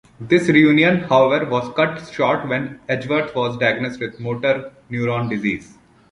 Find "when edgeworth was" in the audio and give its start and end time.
2.47-3.55